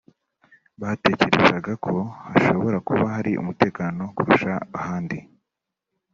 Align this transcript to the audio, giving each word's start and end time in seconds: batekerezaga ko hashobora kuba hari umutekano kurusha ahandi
batekerezaga 0.81 1.73
ko 1.85 1.95
hashobora 2.29 2.77
kuba 2.87 3.03
hari 3.15 3.31
umutekano 3.41 4.03
kurusha 4.15 4.53
ahandi 4.79 5.17